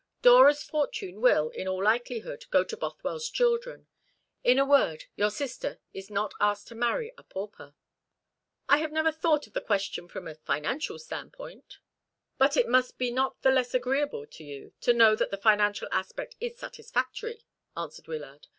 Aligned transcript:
Dora's 0.23 0.63
fortune 0.63 1.21
will, 1.21 1.49
in 1.49 1.67
all 1.67 1.83
likelihood, 1.83 2.47
go 2.49 2.63
to 2.63 2.75
Bothwell's 2.75 3.29
children. 3.29 3.85
In 4.43 4.57
a 4.57 4.65
word, 4.65 5.05
your 5.15 5.29
sister 5.29 5.79
is 5.93 6.09
not 6.09 6.33
asked 6.41 6.67
to 6.69 6.73
marry 6.73 7.13
a 7.19 7.23
pauper." 7.23 7.75
"I 8.67 8.77
have 8.79 8.91
never 8.91 9.11
thought 9.11 9.45
of 9.45 9.53
the 9.53 9.61
question 9.61 10.07
from 10.07 10.27
a 10.27 10.33
financial 10.33 10.97
standpoint." 10.97 11.77
"But 12.39 12.57
it 12.57 12.67
must 12.67 12.97
be 12.97 13.11
not 13.11 13.43
the 13.43 13.51
less 13.51 13.75
agreeable 13.75 14.25
to 14.25 14.43
you 14.43 14.73
to 14.81 14.91
know 14.91 15.15
that 15.15 15.29
the 15.29 15.37
financial 15.37 15.87
aspect 15.91 16.35
is 16.39 16.57
satisfactory," 16.57 17.45
answered 17.77 18.07
Wyllard. 18.07 18.47